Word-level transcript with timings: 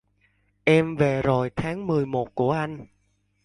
Em 0.65 0.95
về 0.95 1.21
rồi 1.21 1.49
tháng 1.49 1.87
mười 1.87 2.05
một 2.05 2.35
của 2.35 2.51
anh 2.51 2.85